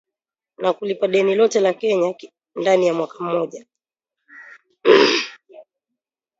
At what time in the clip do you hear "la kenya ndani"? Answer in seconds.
1.59-2.87